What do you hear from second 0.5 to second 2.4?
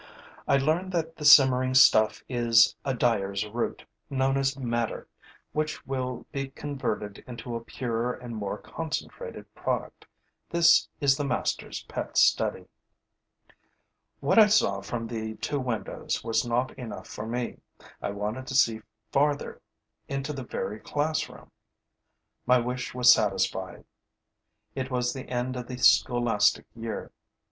learn that the simmering stuff